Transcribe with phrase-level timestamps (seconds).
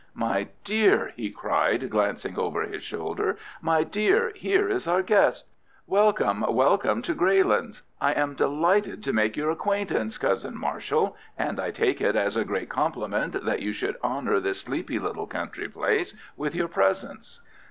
[0.15, 5.45] "My dear!" he cried, glancing over his shoulder; "my dear, here is our guest!
[5.85, 7.83] Welcome, welcome to Greylands!
[8.01, 12.43] I am delighted to make your acquaintance, Cousin Marshall, and I take it as a
[12.43, 17.39] great compliment that you should honour this sleepy little country place with your presence."